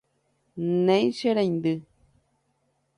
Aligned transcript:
Néi 0.85 1.07
che 1.17 1.29
reindy. 1.35 1.75